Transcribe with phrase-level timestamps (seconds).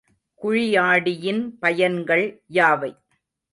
[0.41, 2.25] குழியாடியின் பயன்கள்
[2.49, 2.91] யாவை?